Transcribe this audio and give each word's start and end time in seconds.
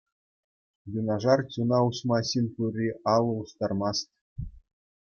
Юнашар 0.99 1.43
чуна 1.51 1.79
уҫма 1.89 2.21
ҫын 2.31 2.51
пурри 2.57 2.89
алӑ 3.15 3.33
устармасть. 3.41 4.11